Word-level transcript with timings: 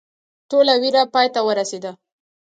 ټوله 0.49 0.73
ویره 0.81 1.03
پای 1.13 1.27
ته 1.33 1.39
ورسېده. 1.43 1.91